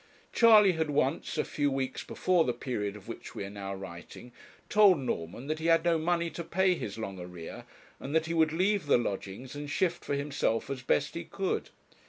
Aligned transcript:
Charley 0.33 0.71
had 0.71 0.89
once, 0.89 1.37
a 1.37 1.45
few 1.45 1.69
weeks 1.69 2.03
before 2.03 2.43
the 2.43 2.53
period 2.55 2.95
of 2.95 3.07
which 3.07 3.35
we 3.35 3.45
are 3.45 3.51
now 3.51 3.75
writing, 3.75 4.31
told 4.67 4.97
Norman 4.97 5.45
that 5.45 5.59
he 5.59 5.67
had 5.67 5.85
no 5.85 5.99
money 5.99 6.31
to 6.31 6.43
pay 6.43 6.73
his 6.73 6.97
long 6.97 7.19
arrear, 7.19 7.65
and 7.99 8.15
that 8.15 8.25
he 8.25 8.33
would 8.33 8.51
leave 8.51 8.87
the 8.87 8.97
lodgings 8.97 9.55
and 9.55 9.69
shift 9.69 10.03
for 10.03 10.15
himself 10.15 10.71
as 10.71 10.81
best 10.81 11.13
he 11.13 11.23
could. 11.23 11.69